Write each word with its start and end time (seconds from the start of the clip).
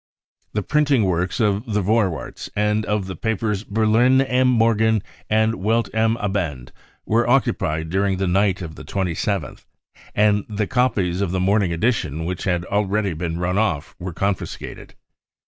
The 0.53 0.63
printing 0.63 1.03
works 1.03 1.39
of 1.39 1.63
the 1.75 1.83
Vorwaerts 1.83 2.49
and 2.55 2.85
£>f 2.85 3.05
the 3.05 3.15
papers 3.15 3.63
Berlin 3.63 4.19
am 4.21 4.47
Morgen 4.47 5.03
and 5.29 5.53
Welt 5.63 5.93
am 5.93 6.17
Abend 6.17 6.71
were 7.05 7.29
occupied 7.29 7.91
during 7.91 8.17
the 8.17 8.25
night 8.25 8.63
of 8.63 8.73
the 8.73 8.83
27th, 8.83 9.65
and 10.15 10.43
the 10.49 10.65
copies 10.65 11.21
of 11.21 11.29
the 11.29 11.39
morning 11.39 11.71
edition 11.71 12.25
which 12.25 12.45
had 12.45 12.65
already 12.65 13.13
been 13.13 13.37
run 13.37 13.59
off 13.59 13.93
were 13.99 14.11
confiscated. 14.11 14.95